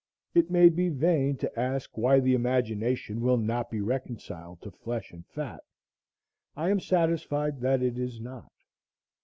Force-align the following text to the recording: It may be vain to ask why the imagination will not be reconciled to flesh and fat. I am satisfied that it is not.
It 0.33 0.49
may 0.49 0.69
be 0.69 0.89
vain 0.89 1.37
to 1.37 1.59
ask 1.59 1.95
why 1.95 2.19
the 2.19 2.33
imagination 2.33 3.21
will 3.21 3.37
not 3.37 3.69
be 3.69 3.81
reconciled 3.81 4.59
to 4.63 4.71
flesh 4.71 5.11
and 5.11 5.23
fat. 5.27 5.63
I 6.57 6.71
am 6.71 6.79
satisfied 6.79 7.61
that 7.61 7.83
it 7.83 7.99
is 7.99 8.19
not. 8.19 8.51